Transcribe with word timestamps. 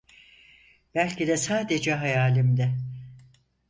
Belki 0.95 1.27
de 1.27 1.37
sadece 1.37 1.93
hayalimde. 1.93 2.73